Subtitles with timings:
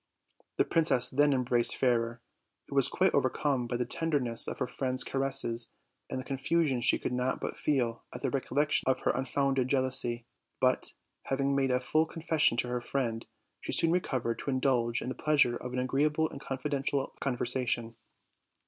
[0.57, 2.23] The princess then embraced Fairer,
[2.67, 5.73] who was quite overcome by the tender ness of her friend's caresses
[6.09, 9.83] and the confusion she could not but feel at the recollection of her unfounded jeal
[9.83, 10.23] ousy;
[10.59, 10.93] but,
[11.25, 13.27] having made a full confession to her friend,
[13.59, 17.95] she soon recovered, to indulge in the pleasure of an agreeable and confidential conversation.